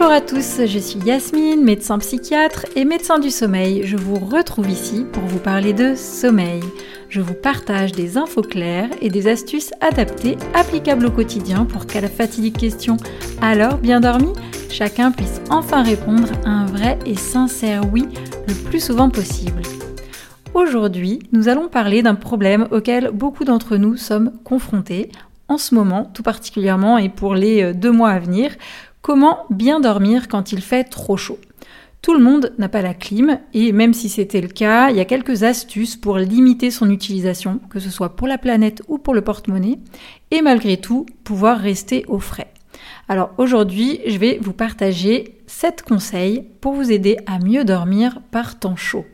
Bonjour 0.00 0.14
à 0.14 0.22
tous, 0.22 0.64
je 0.64 0.78
suis 0.78 0.98
Yasmine, 1.00 1.62
médecin 1.62 1.98
psychiatre 1.98 2.64
et 2.74 2.86
médecin 2.86 3.18
du 3.18 3.28
sommeil. 3.28 3.82
Je 3.84 3.98
vous 3.98 4.14
retrouve 4.14 4.70
ici 4.70 5.04
pour 5.12 5.24
vous 5.24 5.38
parler 5.38 5.74
de 5.74 5.94
sommeil. 5.94 6.62
Je 7.10 7.20
vous 7.20 7.34
partage 7.34 7.92
des 7.92 8.16
infos 8.16 8.40
claires 8.40 8.88
et 9.02 9.10
des 9.10 9.28
astuces 9.28 9.72
adaptées, 9.82 10.38
applicables 10.54 11.04
au 11.04 11.10
quotidien 11.10 11.66
pour 11.66 11.86
qu'à 11.86 12.00
la 12.00 12.08
fatidique 12.08 12.56
question 12.56 12.96
alors 13.42 13.76
bien 13.76 14.00
dormi, 14.00 14.32
chacun 14.70 15.12
puisse 15.12 15.42
enfin 15.50 15.82
répondre 15.82 16.32
à 16.46 16.48
un 16.48 16.64
vrai 16.64 16.98
et 17.04 17.14
sincère 17.14 17.82
oui 17.92 18.08
le 18.48 18.54
plus 18.54 18.80
souvent 18.82 19.10
possible. 19.10 19.60
Aujourd'hui, 20.54 21.18
nous 21.32 21.50
allons 21.50 21.68
parler 21.68 22.00
d'un 22.00 22.14
problème 22.14 22.68
auquel 22.70 23.10
beaucoup 23.12 23.44
d'entre 23.44 23.76
nous 23.76 23.98
sommes 23.98 24.32
confrontés 24.44 25.10
en 25.50 25.58
ce 25.58 25.74
moment, 25.74 26.08
tout 26.14 26.22
particulièrement 26.22 26.96
et 26.96 27.08
pour 27.08 27.34
les 27.34 27.62
euh, 27.62 27.74
deux 27.74 27.90
mois 27.90 28.10
à 28.10 28.20
venir, 28.20 28.52
comment 29.02 29.46
bien 29.50 29.80
dormir 29.80 30.28
quand 30.28 30.52
il 30.52 30.60
fait 30.60 30.84
trop 30.84 31.16
chaud? 31.16 31.38
Tout 32.02 32.14
le 32.14 32.24
monde 32.24 32.54
n'a 32.58 32.70
pas 32.70 32.80
la 32.80 32.94
clim 32.94 33.40
et 33.52 33.72
même 33.72 33.92
si 33.92 34.08
c'était 34.08 34.40
le 34.40 34.48
cas, 34.48 34.90
il 34.90 34.96
y 34.96 35.00
a 35.00 35.04
quelques 35.04 35.42
astuces 35.42 35.96
pour 35.96 36.16
limiter 36.16 36.70
son 36.70 36.90
utilisation, 36.90 37.60
que 37.68 37.78
ce 37.78 37.90
soit 37.90 38.16
pour 38.16 38.26
la 38.26 38.38
planète 38.38 38.82
ou 38.88 38.96
pour 38.96 39.12
le 39.12 39.20
porte-monnaie, 39.20 39.78
et 40.30 40.40
malgré 40.40 40.78
tout 40.78 41.04
pouvoir 41.24 41.58
rester 41.58 42.04
au 42.08 42.18
frais. 42.18 42.52
Alors 43.08 43.32
aujourd'hui, 43.36 44.00
je 44.06 44.16
vais 44.16 44.38
vous 44.40 44.54
partager 44.54 45.36
7 45.46 45.82
conseils 45.82 46.46
pour 46.60 46.72
vous 46.72 46.90
aider 46.90 47.18
à 47.26 47.38
mieux 47.38 47.64
dormir 47.64 48.22
par 48.30 48.58
temps 48.58 48.76
chaud. 48.76 49.04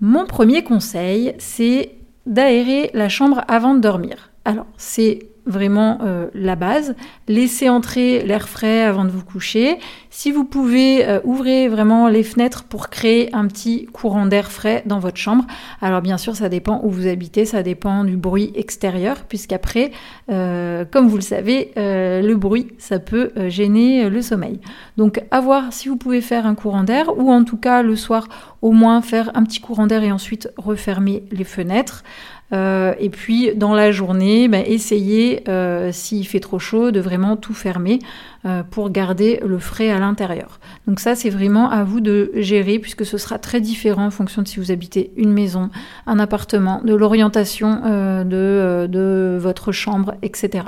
Mon 0.00 0.24
premier 0.24 0.64
conseil, 0.64 1.34
c'est 1.38 1.96
d'aérer 2.24 2.90
la 2.94 3.08
chambre 3.08 3.42
avant 3.48 3.74
de 3.74 3.80
dormir. 3.80 4.30
Alors, 4.44 4.66
c'est 4.76 5.28
vraiment 5.46 5.98
euh, 6.02 6.28
la 6.34 6.56
base. 6.56 6.94
Laissez 7.28 7.68
entrer 7.68 8.22
l'air 8.24 8.48
frais 8.48 8.82
avant 8.82 9.04
de 9.04 9.10
vous 9.10 9.24
coucher. 9.24 9.78
Si 10.10 10.30
vous 10.30 10.44
pouvez, 10.44 11.06
euh, 11.06 11.20
ouvrez 11.24 11.68
vraiment 11.68 12.08
les 12.08 12.22
fenêtres 12.22 12.64
pour 12.64 12.90
créer 12.90 13.34
un 13.34 13.46
petit 13.46 13.86
courant 13.86 14.26
d'air 14.26 14.52
frais 14.52 14.82
dans 14.86 14.98
votre 14.98 15.16
chambre. 15.16 15.44
Alors 15.80 16.02
bien 16.02 16.18
sûr, 16.18 16.36
ça 16.36 16.48
dépend 16.48 16.80
où 16.84 16.90
vous 16.90 17.06
habitez, 17.06 17.44
ça 17.44 17.62
dépend 17.62 18.04
du 18.04 18.16
bruit 18.16 18.52
extérieur, 18.54 19.24
puisqu'après, 19.28 19.90
euh, 20.30 20.84
comme 20.90 21.08
vous 21.08 21.16
le 21.16 21.22
savez, 21.22 21.72
le 21.76 22.34
bruit, 22.34 22.68
ça 22.78 22.98
peut 22.98 23.32
gêner 23.48 24.08
le 24.08 24.22
sommeil. 24.22 24.60
Donc 24.96 25.22
à 25.30 25.40
voir 25.40 25.72
si 25.72 25.88
vous 25.88 25.96
pouvez 25.96 26.20
faire 26.20 26.46
un 26.46 26.54
courant 26.54 26.84
d'air, 26.84 27.18
ou 27.18 27.30
en 27.30 27.44
tout 27.44 27.56
cas 27.56 27.82
le 27.82 27.96
soir, 27.96 28.28
au 28.60 28.72
moins 28.72 29.02
faire 29.02 29.30
un 29.34 29.44
petit 29.44 29.60
courant 29.60 29.86
d'air 29.86 30.02
et 30.02 30.12
ensuite 30.12 30.50
refermer 30.56 31.24
les 31.30 31.44
fenêtres. 31.44 32.04
Euh, 32.52 32.94
et 32.98 33.08
puis 33.08 33.54
dans 33.54 33.74
la 33.74 33.92
journée, 33.92 34.48
bah, 34.48 34.60
essayez, 34.60 35.42
euh, 35.48 35.90
s'il 35.92 36.26
fait 36.26 36.40
trop 36.40 36.58
chaud, 36.58 36.90
de 36.90 37.00
vraiment 37.00 37.36
tout 37.36 37.54
fermer 37.54 37.98
euh, 38.44 38.62
pour 38.62 38.90
garder 38.90 39.40
le 39.44 39.58
frais 39.58 39.90
à 39.90 39.98
l'intérieur. 39.98 40.60
Donc 40.86 41.00
ça, 41.00 41.14
c'est 41.14 41.30
vraiment 41.30 41.70
à 41.70 41.84
vous 41.84 42.00
de 42.00 42.30
gérer 42.34 42.78
puisque 42.78 43.06
ce 43.06 43.16
sera 43.16 43.38
très 43.38 43.60
différent 43.60 44.06
en 44.06 44.10
fonction 44.10 44.42
de 44.42 44.48
si 44.48 44.58
vous 44.58 44.70
habitez 44.70 45.12
une 45.16 45.32
maison, 45.32 45.70
un 46.06 46.18
appartement, 46.18 46.82
de 46.84 46.94
l'orientation 46.94 47.80
de, 48.24 48.86
de, 48.86 49.38
votre 49.40 49.72
chambre, 49.72 50.14
etc. 50.22 50.64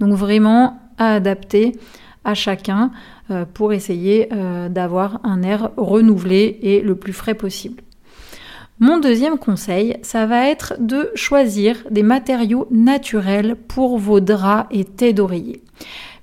Donc 0.00 0.14
vraiment 0.14 0.80
à 0.98 1.14
adapter 1.14 1.72
à 2.24 2.34
chacun 2.34 2.90
pour 3.54 3.72
essayer 3.72 4.28
d'avoir 4.70 5.20
un 5.24 5.42
air 5.42 5.70
renouvelé 5.76 6.58
et 6.62 6.80
le 6.80 6.94
plus 6.94 7.12
frais 7.12 7.34
possible. 7.34 7.82
Mon 8.80 8.98
deuxième 8.98 9.38
conseil, 9.38 9.96
ça 10.02 10.26
va 10.26 10.46
être 10.46 10.74
de 10.78 11.10
choisir 11.16 11.82
des 11.90 12.04
matériaux 12.04 12.68
naturels 12.70 13.56
pour 13.56 13.98
vos 13.98 14.20
draps 14.20 14.68
et 14.70 14.84
têtes 14.84 15.16
d'oreiller. 15.16 15.64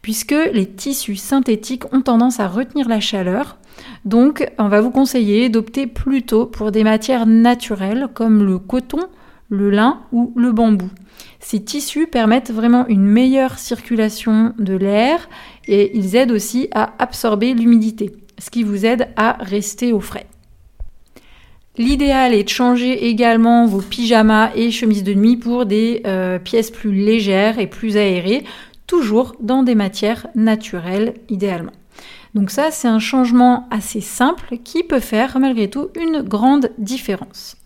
Puisque 0.01 0.35
les 0.53 0.65
tissus 0.65 1.17
synthétiques 1.17 1.94
ont 1.94 1.99
tendance 1.99 2.39
à 2.39 2.47
retenir 2.47 2.88
la 2.88 3.01
chaleur, 3.01 3.57
donc 4.05 4.49
on 4.57 4.69
va 4.69 4.79
vous 4.79 4.91
conseiller 4.91 5.49
d'opter 5.49 5.85
plutôt 5.85 6.45
pour 6.45 6.71
des 6.71 6.85
matières 6.85 7.25
naturelles 7.25 8.07
comme 8.13 8.45
le 8.45 8.57
coton, 8.57 9.01
le 9.49 9.69
lin 9.69 9.99
ou 10.13 10.31
le 10.38 10.53
bambou. 10.53 10.89
Ces 11.41 11.61
tissus 11.61 12.07
permettent 12.07 12.51
vraiment 12.51 12.88
une 12.88 13.05
meilleure 13.05 13.59
circulation 13.59 14.53
de 14.57 14.75
l'air 14.75 15.27
et 15.67 15.97
ils 15.97 16.15
aident 16.15 16.31
aussi 16.31 16.69
à 16.73 16.94
absorber 16.99 17.53
l'humidité, 17.53 18.13
ce 18.39 18.49
qui 18.49 18.63
vous 18.63 18.85
aide 18.85 19.09
à 19.17 19.33
rester 19.41 19.91
au 19.91 19.99
frais. 19.99 20.27
L'idéal 21.78 22.34
est 22.34 22.44
de 22.44 22.50
changer 22.50 23.08
également 23.08 23.66
vos 23.66 23.81
pyjamas 23.81 24.52
et 24.56 24.72
chemises 24.72 25.03
de 25.03 25.13
nuit 25.13 25.36
pour 25.36 25.66
des 25.66 26.02
euh, 26.08 26.40
pièces 26.40 26.72
plus 26.72 26.94
légères 26.94 27.59
et 27.59 27.68
plus 27.68 27.97
aérées, 27.97 28.46
toujours 28.88 29.36
dans 29.41 29.62
des 29.62 29.75
matières 29.75 30.28
naturelles 30.36 31.16
idéalement. 31.28 31.74
Donc 32.34 32.50
ça, 32.50 32.72
c'est 32.72 32.88
un 32.88 33.00
changement 33.00 33.68
assez 33.72 34.02
simple 34.02 34.58
qui 34.63 34.84
peut 34.84 35.00
faire 35.00 35.38
malgré 35.40 35.69
tout 35.69 35.90
une 35.96 36.22
grande 36.22 36.72
différence. 36.78 37.58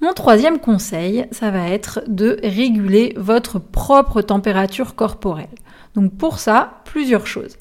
Mon 0.00 0.14
troisième 0.14 0.58
conseil, 0.58 1.26
ça 1.30 1.50
va 1.50 1.68
être 1.68 2.00
de 2.06 2.38
réguler 2.42 3.12
votre 3.18 3.58
propre 3.58 4.22
température 4.22 4.94
corporelle. 4.94 5.48
Donc 5.94 6.16
pour 6.16 6.38
ça, 6.38 6.80
plusieurs 6.86 7.26
choses. 7.26 7.58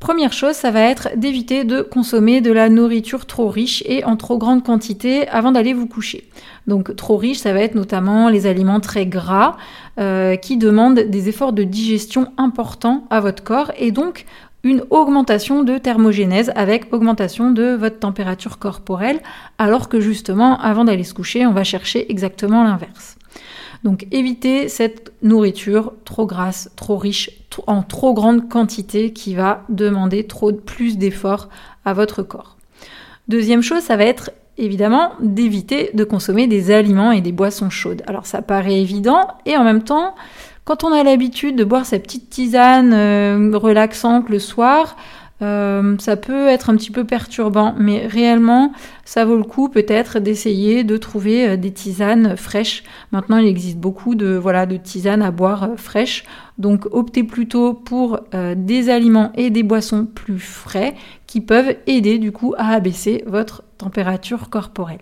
Première 0.00 0.32
chose, 0.32 0.54
ça 0.54 0.70
va 0.70 0.80
être 0.80 1.10
d'éviter 1.14 1.64
de 1.64 1.82
consommer 1.82 2.40
de 2.40 2.50
la 2.50 2.70
nourriture 2.70 3.26
trop 3.26 3.48
riche 3.50 3.82
et 3.84 4.02
en 4.02 4.16
trop 4.16 4.38
grande 4.38 4.64
quantité 4.64 5.28
avant 5.28 5.52
d'aller 5.52 5.74
vous 5.74 5.86
coucher. 5.86 6.26
Donc 6.66 6.96
trop 6.96 7.18
riche, 7.18 7.38
ça 7.38 7.52
va 7.52 7.60
être 7.60 7.74
notamment 7.74 8.30
les 8.30 8.46
aliments 8.46 8.80
très 8.80 9.04
gras 9.04 9.58
euh, 9.98 10.36
qui 10.36 10.56
demandent 10.56 11.00
des 11.00 11.28
efforts 11.28 11.52
de 11.52 11.64
digestion 11.64 12.32
importants 12.38 13.04
à 13.10 13.20
votre 13.20 13.44
corps 13.44 13.72
et 13.78 13.92
donc 13.92 14.24
une 14.64 14.84
augmentation 14.88 15.64
de 15.64 15.76
thermogénèse 15.76 16.50
avec 16.56 16.92
augmentation 16.94 17.50
de 17.50 17.74
votre 17.74 17.98
température 17.98 18.58
corporelle, 18.58 19.20
alors 19.58 19.90
que 19.90 20.00
justement, 20.00 20.58
avant 20.60 20.84
d'aller 20.84 21.04
se 21.04 21.14
coucher, 21.14 21.46
on 21.46 21.52
va 21.52 21.64
chercher 21.64 22.10
exactement 22.10 22.64
l'inverse. 22.64 23.16
Donc 23.84 24.06
évitez 24.10 24.68
cette 24.68 25.12
nourriture 25.22 25.92
trop 26.04 26.26
grasse, 26.26 26.70
trop 26.76 26.96
riche, 26.96 27.30
en 27.66 27.82
trop 27.82 28.14
grande 28.14 28.48
quantité 28.48 29.12
qui 29.12 29.34
va 29.34 29.64
demander 29.68 30.24
trop 30.24 30.52
plus 30.52 30.98
d'efforts 30.98 31.48
à 31.84 31.94
votre 31.94 32.22
corps. 32.22 32.56
Deuxième 33.28 33.62
chose, 33.62 33.82
ça 33.82 33.96
va 33.96 34.04
être 34.04 34.30
évidemment 34.58 35.12
d'éviter 35.20 35.90
de 35.94 36.04
consommer 36.04 36.46
des 36.46 36.70
aliments 36.70 37.12
et 37.12 37.20
des 37.20 37.32
boissons 37.32 37.70
chaudes. 37.70 38.02
Alors 38.06 38.26
ça 38.26 38.42
paraît 38.42 38.80
évident 38.80 39.28
et 39.46 39.56
en 39.56 39.64
même 39.64 39.82
temps, 39.82 40.14
quand 40.64 40.84
on 40.84 40.92
a 40.92 41.02
l'habitude 41.02 41.56
de 41.56 41.64
boire 41.64 41.86
sa 41.86 41.98
petite 41.98 42.28
tisane 42.28 42.92
euh, 42.92 43.50
relaxante 43.56 44.28
le 44.28 44.38
soir, 44.38 44.96
euh, 45.42 45.96
ça 45.98 46.16
peut 46.16 46.48
être 46.48 46.68
un 46.70 46.76
petit 46.76 46.90
peu 46.90 47.04
perturbant, 47.04 47.74
mais 47.78 48.06
réellement, 48.06 48.72
ça 49.04 49.24
vaut 49.24 49.36
le 49.36 49.42
coup 49.42 49.68
peut-être 49.68 50.18
d'essayer 50.18 50.84
de 50.84 50.96
trouver 50.96 51.50
euh, 51.50 51.56
des 51.56 51.72
tisanes 51.72 52.36
fraîches. 52.36 52.84
Maintenant, 53.10 53.38
il 53.38 53.46
existe 53.46 53.78
beaucoup 53.78 54.14
de 54.14 54.34
voilà 54.36 54.66
de 54.66 54.76
tisanes 54.76 55.22
à 55.22 55.30
boire 55.30 55.64
euh, 55.64 55.76
fraîches, 55.76 56.24
donc 56.58 56.86
optez 56.90 57.24
plutôt 57.24 57.72
pour 57.72 58.20
des 58.32 58.90
aliments 58.90 59.32
et 59.34 59.48
des 59.48 59.62
boissons 59.62 60.04
plus 60.04 60.38
frais 60.38 60.94
qui 61.26 61.40
peuvent 61.40 61.74
aider 61.86 62.18
du 62.18 62.32
coup 62.32 62.54
à 62.58 62.74
abaisser 62.74 63.24
votre 63.26 63.62
température 63.78 64.50
corporelle. 64.50 65.00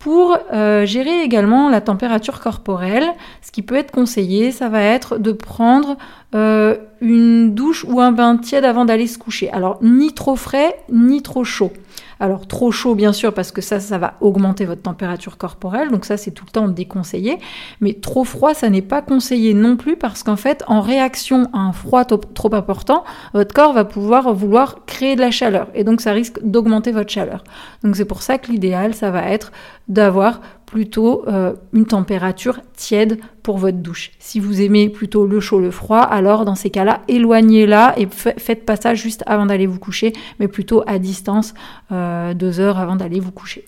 Pour 0.00 0.36
gérer 0.50 1.22
également 1.22 1.68
la 1.68 1.80
température 1.80 2.40
corporelle, 2.40 3.06
ce 3.42 3.52
qui 3.52 3.62
peut 3.62 3.76
être 3.76 3.92
conseillé, 3.92 4.50
ça 4.50 4.68
va 4.68 4.82
être 4.82 5.18
de 5.18 5.30
prendre 5.30 5.96
une 6.32 7.54
douche 7.54 7.84
ou 7.88 8.00
un 8.00 8.12
bain 8.12 8.36
tiède 8.36 8.64
avant 8.64 8.84
d'aller 8.84 9.06
se 9.06 9.18
coucher. 9.18 9.50
Alors 9.50 9.78
ni 9.82 10.12
trop 10.12 10.36
frais 10.36 10.76
ni 10.90 11.22
trop 11.22 11.44
chaud. 11.44 11.72
Alors 12.20 12.46
trop 12.46 12.70
chaud 12.70 12.94
bien 12.94 13.14
sûr 13.14 13.32
parce 13.32 13.50
que 13.50 13.62
ça 13.62 13.80
ça 13.80 13.96
va 13.96 14.14
augmenter 14.20 14.66
votre 14.66 14.82
température 14.82 15.38
corporelle 15.38 15.90
donc 15.90 16.04
ça 16.04 16.18
c'est 16.18 16.32
tout 16.32 16.44
le 16.46 16.50
temps 16.50 16.68
déconseillé 16.68 17.38
mais 17.80 17.94
trop 17.94 18.24
froid 18.24 18.52
ça 18.52 18.68
n'est 18.68 18.82
pas 18.82 19.00
conseillé 19.00 19.54
non 19.54 19.76
plus 19.76 19.96
parce 19.96 20.22
qu'en 20.22 20.36
fait 20.36 20.62
en 20.66 20.82
réaction 20.82 21.48
à 21.54 21.60
un 21.60 21.72
froid 21.72 22.04
trop 22.04 22.54
important 22.54 23.04
votre 23.32 23.54
corps 23.54 23.72
va 23.72 23.86
pouvoir 23.86 24.34
vouloir 24.34 24.84
créer 24.84 25.16
de 25.16 25.22
la 25.22 25.30
chaleur 25.30 25.68
et 25.74 25.82
donc 25.82 26.02
ça 26.02 26.12
risque 26.12 26.38
d'augmenter 26.42 26.92
votre 26.92 27.10
chaleur. 27.10 27.42
Donc 27.82 27.96
c'est 27.96 28.04
pour 28.04 28.20
ça 28.20 28.36
que 28.36 28.52
l'idéal 28.52 28.94
ça 28.94 29.10
va 29.10 29.30
être 29.30 29.50
d'avoir 29.88 30.42
plutôt 30.70 31.24
euh, 31.26 31.52
une 31.72 31.84
température 31.84 32.60
tiède 32.76 33.18
pour 33.42 33.58
votre 33.58 33.78
douche. 33.78 34.12
Si 34.20 34.38
vous 34.38 34.62
aimez 34.62 34.88
plutôt 34.88 35.26
le 35.26 35.40
chaud, 35.40 35.58
le 35.58 35.72
froid, 35.72 35.98
alors 35.98 36.44
dans 36.44 36.54
ces 36.54 36.70
cas-là, 36.70 37.02
éloignez-la 37.08 37.98
et 37.98 38.06
faites 38.06 38.64
pas 38.64 38.76
ça 38.76 38.94
juste 38.94 39.24
avant 39.26 39.46
d'aller 39.46 39.66
vous 39.66 39.80
coucher, 39.80 40.12
mais 40.38 40.46
plutôt 40.46 40.84
à 40.86 41.00
distance, 41.00 41.54
euh, 41.90 42.34
deux 42.34 42.60
heures 42.60 42.78
avant 42.78 42.94
d'aller 42.94 43.18
vous 43.18 43.32
coucher. 43.32 43.66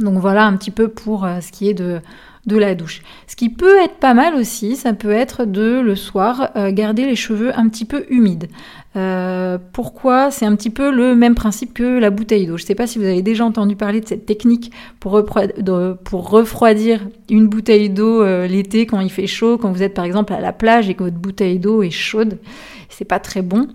Donc 0.00 0.18
voilà 0.18 0.44
un 0.44 0.56
petit 0.56 0.72
peu 0.72 0.88
pour 0.88 1.24
euh, 1.24 1.40
ce 1.40 1.52
qui 1.52 1.68
est 1.68 1.74
de, 1.74 2.00
de 2.46 2.56
la 2.56 2.74
douche. 2.74 3.02
Ce 3.26 3.36
qui 3.36 3.50
peut 3.50 3.78
être 3.82 3.96
pas 3.96 4.14
mal 4.14 4.34
aussi, 4.34 4.76
ça 4.76 4.92
peut 4.92 5.10
être 5.10 5.44
de 5.44 5.80
le 5.80 5.96
soir 5.96 6.50
garder 6.70 7.04
les 7.04 7.16
cheveux 7.16 7.56
un 7.58 7.68
petit 7.68 7.84
peu 7.84 8.06
humides. 8.08 8.48
Euh, 8.96 9.58
pourquoi? 9.72 10.30
C'est 10.30 10.46
un 10.46 10.56
petit 10.56 10.70
peu 10.70 10.90
le 10.90 11.14
même 11.14 11.34
principe 11.34 11.74
que 11.74 11.98
la 11.98 12.10
bouteille 12.10 12.46
d'eau. 12.46 12.56
Je 12.56 12.62
ne 12.62 12.66
sais 12.66 12.74
pas 12.74 12.86
si 12.86 12.98
vous 12.98 13.04
avez 13.04 13.22
déjà 13.22 13.44
entendu 13.44 13.76
parler 13.76 14.00
de 14.00 14.08
cette 14.08 14.26
technique 14.26 14.72
pour, 14.98 15.12
refroidir 15.12 17.06
une 17.30 17.46
bouteille 17.46 17.90
d'eau 17.90 18.22
euh, 18.22 18.46
l'été 18.46 18.86
quand 18.86 19.00
il 19.00 19.10
fait 19.10 19.26
chaud, 19.26 19.58
quand 19.58 19.70
vous 19.70 19.82
êtes 19.82 19.94
par 19.94 20.04
exemple 20.04 20.32
à 20.32 20.40
la 20.40 20.52
plage 20.52 20.88
et 20.88 20.94
que 20.94 21.04
votre 21.04 21.16
bouteille 21.16 21.58
d'eau 21.58 21.82
est 21.82 21.90
chaude. 21.90 22.38
C'est 22.88 23.04
pas 23.04 23.18
très 23.18 23.42
bon. 23.42 23.68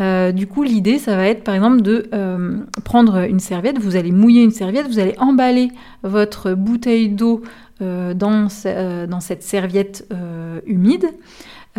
Euh, 0.00 0.32
du 0.32 0.46
coup, 0.46 0.62
l'idée, 0.62 0.98
ça 0.98 1.16
va 1.16 1.26
être 1.26 1.44
par 1.44 1.54
exemple 1.54 1.82
de 1.82 2.08
euh, 2.14 2.58
prendre 2.84 3.28
une 3.28 3.40
serviette, 3.40 3.78
vous 3.78 3.96
allez 3.96 4.12
mouiller 4.12 4.42
une 4.42 4.50
serviette, 4.50 4.86
vous 4.86 4.98
allez 4.98 5.14
emballer 5.18 5.70
votre 6.02 6.52
bouteille 6.54 7.08
d'eau 7.08 7.42
dans, 7.80 8.14
dans, 8.14 9.20
cette 9.20 9.42
serviette 9.42 10.06
humide. 10.66 11.06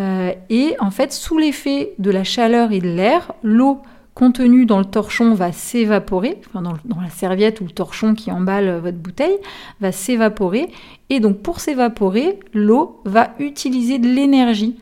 et 0.00 0.74
en 0.80 0.90
fait, 0.90 1.12
sous 1.12 1.38
l'effet 1.38 1.92
de 2.00 2.10
la 2.10 2.24
chaleur 2.24 2.72
et 2.72 2.80
de 2.80 2.88
l'air, 2.88 3.32
l'eau 3.44 3.82
contenu 4.14 4.66
dans 4.66 4.78
le 4.78 4.84
torchon 4.84 5.34
va 5.34 5.52
s'évaporer, 5.52 6.40
dans, 6.54 6.72
la 7.00 7.10
serviette 7.10 7.60
ou 7.60 7.64
le 7.64 7.70
torchon 7.70 8.14
qui 8.14 8.30
emballe 8.30 8.78
votre 8.78 8.98
bouteille 8.98 9.38
va 9.80 9.92
s'évaporer. 9.92 10.70
Et 11.10 11.20
donc 11.20 11.38
pour 11.38 11.60
s'évaporer, 11.60 12.38
l'eau 12.52 13.00
va 13.04 13.30
utiliser 13.38 13.98
de 13.98 14.08
l'énergie 14.08 14.76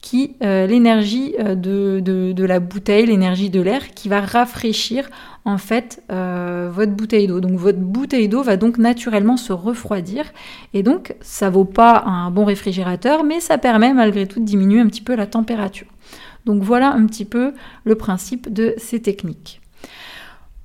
qui 0.00 0.36
euh, 0.42 0.66
l'énergie 0.66 1.34
euh, 1.38 1.54
de, 1.54 2.44
la 2.44 2.60
bouteille, 2.60 3.06
l'énergie 3.06 3.50
de 3.50 3.60
l'air, 3.60 3.94
qui 3.94 4.08
va 4.08 4.20
rafraîchir 4.20 5.10
en 5.44 5.58
fait 5.58 6.02
euh, 6.10 6.70
votre 6.72 6.92
bouteille 6.92 7.26
d'eau. 7.26 7.40
Donc 7.40 7.52
votre 7.52 7.78
bouteille 7.78 8.28
d'eau 8.28 8.42
va 8.42 8.56
donc 8.56 8.78
naturellement 8.78 9.36
se 9.36 9.52
refroidir 9.52 10.24
et 10.74 10.82
donc 10.82 11.14
ça 11.20 11.50
vaut 11.50 11.64
pas 11.64 12.02
un 12.06 12.30
bon 12.30 12.44
réfrigérateur, 12.44 13.24
mais 13.24 13.40
ça 13.40 13.58
permet 13.58 13.92
malgré 13.92 14.26
tout 14.26 14.40
de 14.40 14.44
diminuer 14.44 14.80
un 14.80 14.86
petit 14.86 15.02
peu 15.02 15.14
la 15.14 15.26
température. 15.26 15.88
Donc 16.46 16.62
voilà 16.62 16.92
un 16.92 17.04
petit 17.06 17.26
peu 17.26 17.52
le 17.84 17.94
principe 17.94 18.52
de 18.52 18.74
ces 18.78 19.00
techniques. 19.00 19.60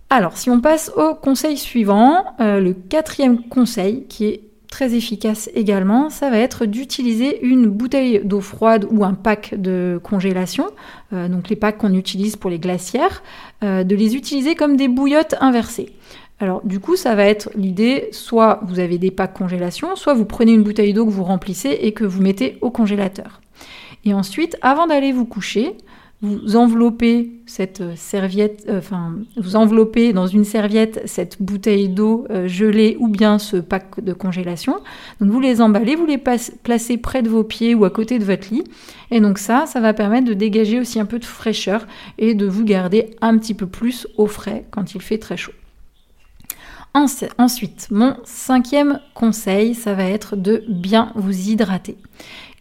Alors 0.09 0.37
si 0.37 0.49
on 0.49 0.61
passe 0.61 0.91
au 0.95 1.15
conseil 1.15 1.57
suivant, 1.57 2.23
le 2.39 2.71
quatrième 2.71 3.41
conseil 3.49 4.05
qui 4.07 4.25
est 4.25 4.41
très 4.69 4.93
efficace 4.93 5.49
également, 5.55 6.09
ça 6.09 6.29
va 6.29 6.37
être 6.37 6.65
d'utiliser 6.65 7.45
une 7.45 7.67
bouteille 7.67 8.21
d'eau 8.23 8.41
froide 8.41 8.87
ou 8.89 9.03
un 9.03 9.13
pack 9.13 9.53
de 9.57 9.99
congélation, 10.03 10.67
euh, 11.13 11.27
donc 11.27 11.49
les 11.49 11.55
packs 11.55 11.77
qu'on 11.77 11.93
utilise 11.93 12.35
pour 12.35 12.49
les 12.49 12.59
glacières, 12.59 13.23
euh, 13.63 13.83
de 13.83 13.95
les 13.95 14.15
utiliser 14.15 14.55
comme 14.55 14.77
des 14.77 14.87
bouillottes 14.87 15.35
inversées. 15.39 15.93
Alors 16.39 16.61
du 16.65 16.79
coup, 16.79 16.95
ça 16.95 17.15
va 17.15 17.25
être 17.25 17.49
l'idée, 17.55 18.09
soit 18.11 18.59
vous 18.67 18.79
avez 18.79 18.97
des 18.97 19.11
packs 19.11 19.33
congélation, 19.33 19.95
soit 19.95 20.13
vous 20.13 20.25
prenez 20.25 20.51
une 20.51 20.63
bouteille 20.63 20.93
d'eau 20.93 21.05
que 21.05 21.11
vous 21.11 21.23
remplissez 21.23 21.77
et 21.81 21.93
que 21.93 22.03
vous 22.03 22.21
mettez 22.21 22.57
au 22.61 22.71
congélateur. 22.71 23.41
Et 24.03 24.13
ensuite, 24.13 24.57
avant 24.61 24.87
d'aller 24.87 25.11
vous 25.11 25.25
coucher, 25.25 25.75
vous 26.25 26.55
enveloppez 26.55 27.31
cette 27.45 27.95
serviette, 27.95 28.65
euh, 28.67 28.79
enfin, 28.79 29.15
vous 29.37 29.55
enveloppez 29.55 30.13
dans 30.13 30.27
une 30.27 30.43
serviette 30.43 31.01
cette 31.05 31.41
bouteille 31.41 31.89
d'eau 31.89 32.25
euh, 32.29 32.47
gelée 32.47 32.97
ou 32.99 33.07
bien 33.07 33.37
ce 33.39 33.57
pack 33.57 34.03
de 34.03 34.13
congélation. 34.13 34.77
Donc 35.21 35.29
vous 35.29 35.39
les 35.39 35.61
emballez, 35.61 35.95
vous 35.95 36.05
les 36.05 36.17
placez 36.17 36.97
près 36.97 37.21
de 37.21 37.29
vos 37.29 37.43
pieds 37.43 37.75
ou 37.75 37.85
à 37.85 37.89
côté 37.89 38.19
de 38.19 38.25
votre 38.25 38.51
lit. 38.51 38.63
Et 39.11 39.19
donc 39.19 39.37
ça, 39.37 39.65
ça 39.67 39.79
va 39.79 39.93
permettre 39.93 40.27
de 40.27 40.33
dégager 40.33 40.79
aussi 40.79 40.99
un 40.99 41.05
peu 41.05 41.19
de 41.19 41.25
fraîcheur 41.25 41.85
et 42.17 42.33
de 42.33 42.45
vous 42.45 42.63
garder 42.63 43.11
un 43.21 43.37
petit 43.37 43.53
peu 43.53 43.67
plus 43.67 44.07
au 44.17 44.27
frais 44.27 44.65
quand 44.71 44.95
il 44.95 45.01
fait 45.01 45.19
très 45.19 45.37
chaud. 45.37 45.53
Ensuite, 47.37 47.89
mon 47.91 48.15
cinquième 48.23 49.01
conseil, 49.15 49.75
ça 49.75 49.93
va 49.93 50.05
être 50.05 50.37
de 50.37 50.63
bien 50.69 51.11
vous 51.15 51.49
hydrater. 51.49 51.97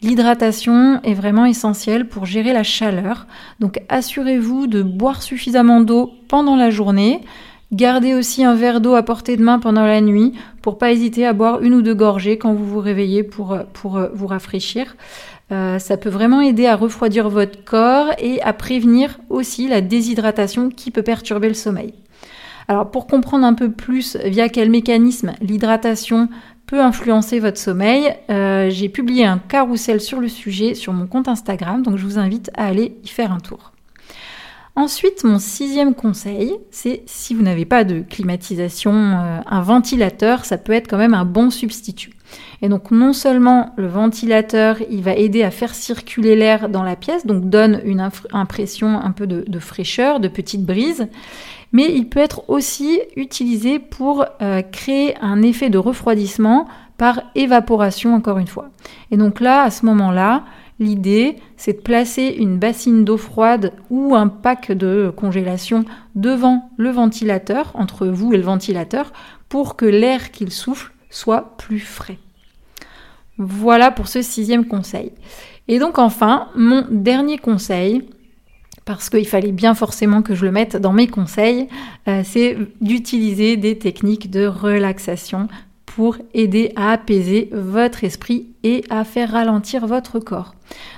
L'hydratation 0.01 0.99
est 1.03 1.13
vraiment 1.13 1.45
essentielle 1.45 2.09
pour 2.09 2.25
gérer 2.25 2.51
la 2.51 2.63
chaleur, 2.63 3.27
donc 3.61 3.79
assurez-vous 3.87 4.67
de 4.67 4.83
boire 4.83 5.23
suffisamment 5.23 5.79
d'eau 5.79 6.11
pendant 6.27 6.57
la 6.57 6.69
journée. 6.69 7.21
Gardez 7.71 8.13
aussi 8.13 8.43
un 8.43 8.55
verre 8.55 8.81
d'eau 8.81 8.95
à 8.95 9.03
portée 9.03 9.37
de 9.37 9.41
main 9.41 9.57
pendant 9.57 9.85
la 9.85 10.01
nuit 10.01 10.33
pour 10.61 10.77
pas 10.77 10.91
hésiter 10.91 11.25
à 11.25 11.31
boire 11.31 11.61
une 11.61 11.73
ou 11.73 11.81
deux 11.81 11.95
gorgées 11.95 12.37
quand 12.37 12.53
vous 12.53 12.65
vous 12.65 12.81
réveillez 12.81 13.23
pour, 13.23 13.53
euh, 13.53 14.09
vous 14.13 14.27
rafraîchir. 14.27 14.97
Euh, 15.53 15.79
ça 15.79 15.95
peut 15.95 16.09
vraiment 16.09 16.41
aider 16.41 16.67
à 16.67 16.75
refroidir 16.75 17.29
votre 17.29 17.63
corps 17.63 18.09
et 18.19 18.41
à 18.41 18.51
prévenir 18.51 19.17
aussi 19.29 19.69
la 19.69 19.79
déshydratation 19.79 20.69
qui 20.69 20.91
peut 20.91 21.03
perturber 21.03 21.47
le 21.47 21.53
sommeil. 21.53 21.93
Alors 22.67 22.89
pour 22.89 23.07
comprendre 23.07 23.45
un 23.45 23.53
peu 23.53 23.71
plus 23.71 24.17
via 24.25 24.49
quel 24.49 24.69
mécanisme 24.69 25.33
l'hydratation 25.41 26.29
peut 26.65 26.81
influencer 26.81 27.39
votre 27.39 27.59
sommeil, 27.59 28.15
euh, 28.31 28.69
j'ai 28.71 28.89
publié 28.89 29.25
un 29.25 29.37
carrousel 29.37 30.01
sur 30.01 30.19
le 30.19 30.27
sujet 30.27 30.73
sur 30.73 30.93
mon 30.93 31.05
compte 31.05 31.27
Instagram, 31.27 31.83
donc 31.83 31.97
je 31.97 32.03
vous 32.03 32.17
invite 32.17 32.49
à 32.55 32.65
aller 32.65 32.97
y 33.03 33.07
faire 33.07 33.31
un 33.31 33.39
tour. 33.39 33.71
Ensuite, 34.75 35.23
mon 35.23 35.39
sixième 35.39 35.93
conseil, 35.93 36.53
c'est 36.71 37.03
si 37.05 37.33
vous 37.33 37.43
n'avez 37.43 37.65
pas 37.65 37.83
de 37.83 38.01
climatisation, 38.01 38.91
euh, 38.93 39.39
un 39.45 39.61
ventilateur, 39.61 40.43
ça 40.43 40.57
peut 40.57 40.73
être 40.73 40.89
quand 40.89 40.97
même 40.97 41.13
un 41.13 41.23
bon 41.23 41.49
substitut. 41.49 42.14
Et 42.61 42.69
donc 42.69 42.91
non 42.91 43.13
seulement 43.13 43.73
le 43.77 43.87
ventilateur, 43.87 44.77
il 44.89 45.01
va 45.03 45.13
aider 45.13 45.43
à 45.43 45.51
faire 45.51 45.75
circuler 45.75 46.35
l'air 46.35 46.69
dans 46.69 46.83
la 46.83 46.95
pièce, 46.95 47.25
donc 47.25 47.49
donne 47.49 47.81
une 47.85 48.09
impression 48.31 48.99
un 48.99 49.11
peu 49.11 49.27
de, 49.27 49.59
fraîcheur, 49.59 50.19
de 50.19 50.27
petite 50.27 50.65
brise, 50.65 51.07
mais 51.71 51.93
il 51.93 52.07
peut 52.07 52.19
être 52.19 52.49
aussi 52.49 53.01
utilisé 53.15 53.79
pour 53.79 54.25
euh, 54.41 54.61
créer 54.61 55.15
un 55.21 55.41
effet 55.41 55.69
de 55.69 55.77
refroidissement 55.77 56.67
par 56.97 57.21
évaporation 57.35 58.15
encore 58.15 58.37
une 58.37 58.47
fois. 58.47 58.69
Et 59.11 59.17
donc 59.17 59.41
là, 59.41 59.63
à 59.63 59.71
ce 59.71 59.85
moment-là, 59.85 60.45
l'idée, 60.79 61.37
c'est 61.57 61.73
de 61.73 61.81
placer 61.81 62.35
une 62.37 62.57
bassine 62.57 63.03
d'eau 63.03 63.17
froide 63.17 63.73
ou 63.89 64.15
un 64.15 64.27
pack 64.27 64.71
de 64.71 65.11
congélation 65.15 65.85
devant 66.15 66.69
le 66.77 66.91
ventilateur, 66.91 67.71
entre 67.73 68.07
vous 68.07 68.33
et 68.33 68.37
le 68.37 68.43
ventilateur, 68.43 69.11
pour 69.49 69.75
que 69.75 69.85
l'air 69.85 70.31
qu'il 70.31 70.51
souffle 70.51 70.93
soit 71.09 71.57
plus 71.57 71.79
frais. 71.79 72.19
Voilà 73.37 73.91
pour 73.91 74.07
ce 74.07 74.21
sixième 74.21 74.65
conseil. 74.65 75.11
Et 75.67 75.79
donc 75.79 75.97
enfin, 75.97 76.47
mon 76.55 76.85
dernier 76.89 77.37
conseil, 77.37 78.03
parce 78.85 79.09
qu'il 79.09 79.27
fallait 79.27 79.51
bien 79.51 79.73
forcément 79.73 80.21
que 80.21 80.35
je 80.35 80.45
le 80.45 80.51
mette 80.51 80.77
dans 80.77 80.93
mes 80.93 81.07
conseils, 81.07 81.67
euh, 82.07 82.21
c'est 82.23 82.57
d'utiliser 82.81 83.57
des 83.57 83.77
techniques 83.77 84.29
de 84.29 84.45
relaxation 84.45 85.47
pour 85.85 86.17
aider 86.33 86.71
à 86.75 86.91
apaiser 86.91 87.49
votre 87.53 88.03
esprit 88.03 88.47
et 88.63 88.83
à 88.89 89.03
faire 89.05 89.31
ralentir 89.31 89.87
votre 89.87 90.19
corps. 90.19 90.53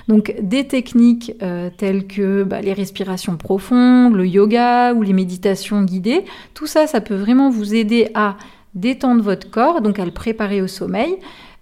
Donc 0.08 0.34
des 0.42 0.66
techniques 0.66 1.32
euh, 1.40 1.70
telles 1.76 2.06
que 2.06 2.42
bah, 2.42 2.60
les 2.60 2.72
respirations 2.72 3.36
profondes, 3.36 4.14
le 4.14 4.26
yoga 4.26 4.92
ou 4.94 5.02
les 5.02 5.12
méditations 5.12 5.82
guidées, 5.82 6.24
tout 6.52 6.66
ça, 6.66 6.86
ça 6.86 7.00
peut 7.00 7.14
vraiment 7.14 7.48
vous 7.48 7.74
aider 7.74 8.08
à 8.14 8.36
détendre 8.74 9.22
votre 9.22 9.50
corps, 9.50 9.80
donc 9.80 9.98
à 9.98 10.04
le 10.04 10.10
préparer 10.10 10.60
au 10.60 10.66
sommeil, 10.66 11.16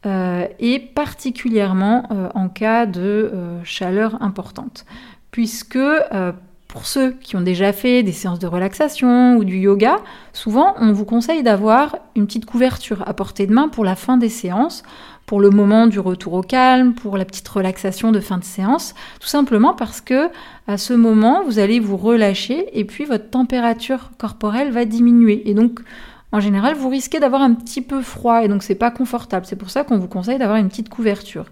et 0.05 0.79
particulièrement 0.79 2.05
euh, 2.11 2.29
en 2.35 2.49
cas 2.49 2.87
de 2.87 3.01
euh, 3.01 3.59
chaleur 3.65 4.23
importante. 4.23 4.87
Puisque 5.31 5.79
pour 6.69 6.87
ceux 6.87 7.13
qui 7.13 7.37
ont 7.37 7.41
déjà 7.41 7.73
fait 7.73 8.03
des 8.03 8.13
séances 8.13 8.39
de 8.39 8.47
relaxation 8.47 9.37
ou 9.37 9.45
du 9.45 9.59
yoga, 9.59 9.97
souvent 10.33 10.75
on 10.79 10.93
vous 10.93 11.05
conseille 11.05 11.43
d'avoir 11.43 11.97
une 12.15 12.27
petite 12.27 12.47
couverture 12.47 13.03
à 13.07 13.15
portée 13.15 13.47
de 13.47 13.53
main 13.53 13.69
pour 13.69 13.85
la 13.85 13.97
fin 13.97 14.17
des 14.17 14.29
séances, 14.29 14.83
pour 15.27 15.41
le 15.41 15.51
moment 15.51 15.87
du 15.87 16.01
retour 16.01 16.35
au 16.35 16.43
calme, 16.43 16.95
pour 16.95 17.17
la 17.17 17.25
petite 17.25 17.49
relaxation 17.49 18.13
de 18.13 18.21
fin 18.21 18.39
de 18.39 18.45
séance, 18.45 18.95
tout 19.21 19.27
simplement 19.27 19.75
parce 19.75 20.01
que 20.01 20.29
à 20.67 20.77
ce 20.77 20.93
moment 20.93 21.43
vous 21.45 21.59
allez 21.59 21.81
vous 21.81 21.97
relâcher 21.97 22.79
et 22.79 22.85
puis 22.85 23.05
votre 23.05 23.31
température 23.31 24.11
corporelle 24.19 24.71
va 24.71 24.85
diminuer 24.85 25.49
et 25.49 25.55
donc 25.55 25.81
en 26.33 26.41
général, 26.41 26.75
vous 26.75 26.89
risquez 26.89 27.21
d'avoir 27.21 27.43
un 27.43 27.55
petit 27.55 27.81
peu 27.81 28.03
froid 28.03 28.43
et 28.43 28.49
donc 28.49 28.63
c'est 28.63 28.75
pas 28.75 28.91
confortable. 28.91 29.47
C'est 29.47 29.57
pour 29.57 29.71
ça 29.71 29.85
qu'on 29.85 29.99
vous 29.99 30.09
conseille 30.09 30.39
d'avoir 30.39 30.59
une 30.59 30.69
petite 30.69 30.89
couverture. 30.89 31.47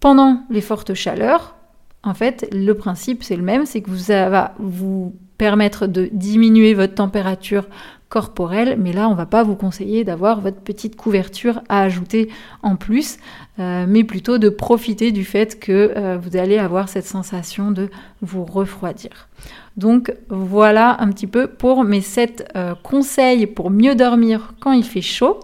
Pendant 0.00 0.42
les 0.50 0.60
fortes 0.60 0.94
chaleurs, 0.94 1.56
en 2.02 2.14
fait, 2.14 2.48
le 2.52 2.72
principe 2.74 3.22
c'est 3.22 3.36
le 3.36 3.42
même, 3.42 3.66
c'est 3.66 3.80
que 3.80 3.96
ça 3.96 4.28
va 4.28 4.54
vous 4.58 5.14
permettre 5.38 5.86
de 5.86 6.08
diminuer 6.12 6.74
votre 6.74 6.94
température 6.94 7.66
corporelle, 8.08 8.78
mais 8.80 8.92
là 8.92 9.08
on 9.08 9.14
va 9.14 9.26
pas 9.26 9.42
vous 9.42 9.56
conseiller 9.56 10.04
d'avoir 10.04 10.40
votre 10.40 10.60
petite 10.60 10.96
couverture 10.96 11.60
à 11.68 11.82
ajouter 11.82 12.28
en 12.62 12.76
plus, 12.76 13.18
euh, 13.58 13.86
mais 13.88 14.04
plutôt 14.04 14.38
de 14.38 14.48
profiter 14.48 15.12
du 15.12 15.24
fait 15.24 15.58
que 15.58 15.92
euh, 15.96 16.16
vous 16.16 16.36
allez 16.36 16.58
avoir 16.58 16.88
cette 16.88 17.06
sensation 17.06 17.70
de 17.70 17.90
vous 18.22 18.44
refroidir. 18.44 19.28
Donc 19.76 20.14
voilà 20.28 21.00
un 21.00 21.10
petit 21.10 21.26
peu 21.26 21.48
pour 21.48 21.84
mes 21.84 22.00
7 22.00 22.52
euh, 22.56 22.74
conseils 22.82 23.46
pour 23.46 23.70
mieux 23.70 23.94
dormir 23.94 24.54
quand 24.60 24.72
il 24.72 24.84
fait 24.84 25.02
chaud. 25.02 25.40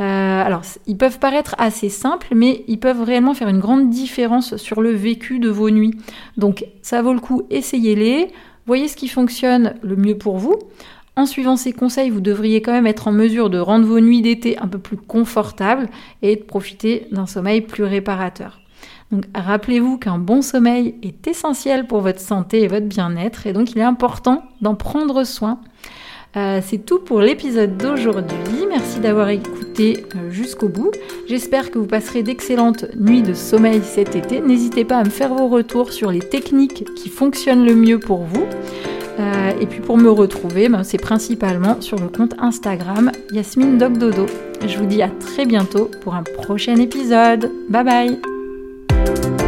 Euh, 0.00 0.42
alors, 0.42 0.62
ils 0.86 0.96
peuvent 0.96 1.18
paraître 1.18 1.54
assez 1.58 1.90
simples, 1.90 2.28
mais 2.34 2.64
ils 2.68 2.80
peuvent 2.80 3.02
réellement 3.02 3.34
faire 3.34 3.48
une 3.48 3.58
grande 3.58 3.90
différence 3.90 4.56
sur 4.56 4.80
le 4.80 4.90
vécu 4.90 5.38
de 5.38 5.50
vos 5.50 5.68
nuits. 5.70 5.94
Donc, 6.38 6.64
ça 6.80 7.02
vaut 7.02 7.12
le 7.12 7.20
coup, 7.20 7.42
essayez-les, 7.50 8.28
voyez 8.66 8.88
ce 8.88 8.96
qui 8.96 9.08
fonctionne 9.08 9.74
le 9.82 9.96
mieux 9.96 10.16
pour 10.16 10.38
vous. 10.38 10.56
En 11.20 11.26
suivant 11.26 11.56
ces 11.56 11.74
conseils, 11.74 12.08
vous 12.08 12.22
devriez 12.22 12.62
quand 12.62 12.72
même 12.72 12.86
être 12.86 13.06
en 13.06 13.12
mesure 13.12 13.50
de 13.50 13.58
rendre 13.58 13.84
vos 13.84 14.00
nuits 14.00 14.22
d'été 14.22 14.56
un 14.56 14.66
peu 14.66 14.78
plus 14.78 14.96
confortables 14.96 15.90
et 16.22 16.34
de 16.36 16.42
profiter 16.42 17.08
d'un 17.12 17.26
sommeil 17.26 17.60
plus 17.60 17.84
réparateur. 17.84 18.58
Donc 19.12 19.24
rappelez-vous 19.34 19.98
qu'un 19.98 20.16
bon 20.16 20.40
sommeil 20.40 20.94
est 21.02 21.28
essentiel 21.28 21.86
pour 21.86 22.00
votre 22.00 22.20
santé 22.20 22.62
et 22.62 22.68
votre 22.68 22.86
bien-être 22.86 23.46
et 23.46 23.52
donc 23.52 23.72
il 23.72 23.78
est 23.80 23.82
important 23.82 24.44
d'en 24.62 24.74
prendre 24.74 25.24
soin. 25.24 25.60
Euh, 26.38 26.60
c'est 26.64 26.86
tout 26.86 27.00
pour 27.00 27.20
l'épisode 27.20 27.76
d'aujourd'hui. 27.76 28.64
Merci 28.66 29.00
d'avoir 29.00 29.28
écouté 29.28 30.06
euh, 30.16 30.30
jusqu'au 30.30 30.68
bout. 30.68 30.92
J'espère 31.28 31.70
que 31.70 31.76
vous 31.78 31.86
passerez 31.86 32.22
d'excellentes 32.22 32.86
nuits 32.96 33.20
de 33.20 33.34
sommeil 33.34 33.82
cet 33.84 34.16
été. 34.16 34.40
N'hésitez 34.40 34.86
pas 34.86 34.96
à 34.96 35.04
me 35.04 35.10
faire 35.10 35.34
vos 35.34 35.48
retours 35.48 35.92
sur 35.92 36.10
les 36.10 36.20
techniques 36.20 36.86
qui 36.94 37.10
fonctionnent 37.10 37.66
le 37.66 37.74
mieux 37.74 37.98
pour 37.98 38.22
vous. 38.22 38.46
Euh, 39.20 39.52
et 39.60 39.66
puis 39.66 39.80
pour 39.80 39.96
me 39.98 40.10
retrouver, 40.10 40.68
ben, 40.68 40.82
c'est 40.82 40.98
principalement 40.98 41.80
sur 41.80 41.98
le 41.98 42.08
compte 42.08 42.34
Instagram 42.38 43.12
Yasmine 43.32 43.78
Dog 43.78 43.98
Dodo. 43.98 44.26
Je 44.66 44.78
vous 44.78 44.86
dis 44.86 45.02
à 45.02 45.08
très 45.08 45.46
bientôt 45.46 45.90
pour 46.00 46.14
un 46.14 46.22
prochain 46.22 46.76
épisode. 46.76 47.50
Bye 47.68 47.84
bye 47.84 49.39